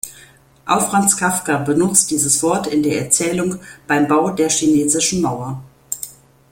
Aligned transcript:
Auch 0.65 0.89
Franz 0.89 1.15
Kafka 1.15 1.57
benutzt 1.59 2.09
dieses 2.09 2.41
Wort 2.41 2.65
in 2.65 2.81
der 2.81 2.97
Erzählung 3.03 3.59
"Beim 3.85 4.07
Bau 4.07 4.31
der 4.31 4.49
Chinesischen 4.49 5.21
Mauer". 5.21 5.61